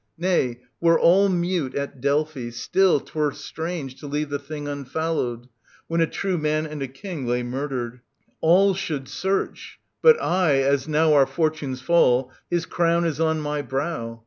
Nay, 0.17 0.61
were 0.79 0.99
all 0.99 1.29
mute 1.29 1.75
At 1.75 2.01
Delphi, 2.01 2.49
still 2.49 2.99
'twere 3.01 3.31
strange 3.33 3.99
to 3.99 4.07
leave 4.07 4.31
the 4.31 4.39
thing 4.39 4.65
UnfoUowed, 4.65 5.47
when 5.85 6.01
a 6.01 6.07
true 6.07 6.39
man 6.39 6.65
and^ 6.65 6.91
King 6.91 7.27
Lay 7.27 7.41
m;u"dered. 7.41 7.99
All 8.39 8.73
should 8.73 9.07
search. 9.07 9.73
J 9.77 9.97
But 10.01 10.19
I, 10.19 10.55
as 10.55 10.87
now 10.87 11.13
Our 11.13 11.27
fortunes 11.27 11.81
fall— 11.81 12.31
his 12.49 12.65
crown 12.65 13.05
is 13.05 13.19
on 13.19 13.41
my 13.41 13.61
brow. 13.61 14.19